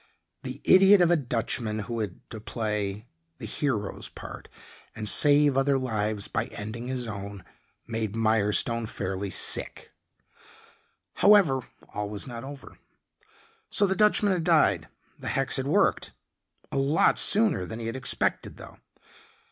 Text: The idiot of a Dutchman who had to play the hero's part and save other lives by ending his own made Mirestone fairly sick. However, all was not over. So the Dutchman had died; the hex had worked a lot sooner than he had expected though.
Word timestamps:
The 0.41 0.61
idiot 0.63 0.99
of 0.99 1.11
a 1.11 1.15
Dutchman 1.15 1.77
who 1.81 1.99
had 1.99 2.27
to 2.31 2.41
play 2.41 3.05
the 3.37 3.45
hero's 3.45 4.09
part 4.09 4.49
and 4.95 5.07
save 5.07 5.55
other 5.55 5.77
lives 5.77 6.27
by 6.27 6.45
ending 6.45 6.87
his 6.87 7.05
own 7.05 7.45
made 7.85 8.15
Mirestone 8.15 8.87
fairly 8.87 9.29
sick. 9.29 9.91
However, 11.17 11.59
all 11.93 12.09
was 12.09 12.25
not 12.25 12.43
over. 12.43 12.79
So 13.69 13.85
the 13.85 13.95
Dutchman 13.95 14.31
had 14.33 14.43
died; 14.43 14.87
the 15.19 15.27
hex 15.27 15.57
had 15.57 15.67
worked 15.67 16.13
a 16.71 16.77
lot 16.77 17.19
sooner 17.19 17.63
than 17.67 17.77
he 17.77 17.85
had 17.85 17.95
expected 17.95 18.57
though. 18.57 18.79